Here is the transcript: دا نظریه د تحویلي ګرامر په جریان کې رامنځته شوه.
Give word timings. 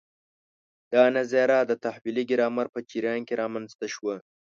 دا 0.93 1.03
نظریه 1.17 1.59
د 1.65 1.71
تحویلي 1.83 2.23
ګرامر 2.31 2.65
په 2.73 2.79
جریان 2.89 3.21
کې 3.27 3.39
رامنځته 3.41 3.87
شوه. 3.93 4.15